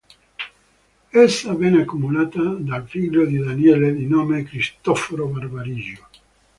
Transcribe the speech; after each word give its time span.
Essa 1.25 1.53
venne 1.53 1.83
accumulata 1.83 2.41
dal 2.41 2.87
figlio 2.87 3.23
di 3.23 3.37
Daniele, 3.37 3.93
di 3.93 4.07
nome 4.07 4.41
Cristoforo 4.41 5.27
Barbarigo. 5.27 6.07